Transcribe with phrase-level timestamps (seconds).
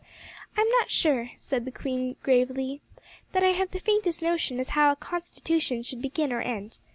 [0.57, 2.81] "I'm not sure," said the queen gravely,
[3.33, 6.79] "that I have the faintest notion as to how a constitution should begin or end.